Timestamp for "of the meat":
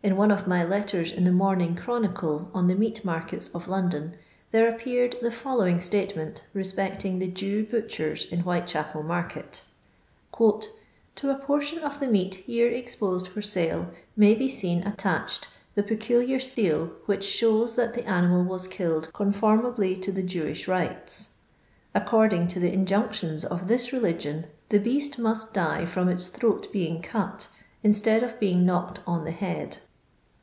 11.80-12.36